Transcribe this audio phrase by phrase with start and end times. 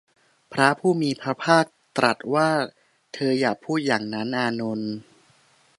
[0.53, 1.65] พระผู้มีพระภาค
[1.97, 2.51] ตรัสว่า
[3.13, 4.91] เธออย่าพูดอย่างนั้น อานนท์